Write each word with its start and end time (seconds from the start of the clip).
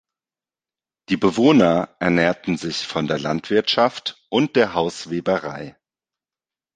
Die 1.09 1.15
Bewohner 1.17 1.95
ernährten 1.99 2.57
sich 2.57 2.87
von 2.87 3.05
der 3.05 3.19
Landwirtschaft 3.19 4.19
und 4.29 4.55
der 4.55 4.73
Hausweberei. 4.73 5.77